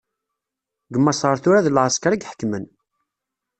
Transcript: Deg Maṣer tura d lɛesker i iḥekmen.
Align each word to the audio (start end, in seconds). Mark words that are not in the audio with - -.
Deg 0.91 0.99
Maṣer 1.01 1.35
tura 1.43 1.65
d 1.65 1.67
lɛesker 1.71 2.11
i 2.13 2.17
iḥekmen. 2.21 2.65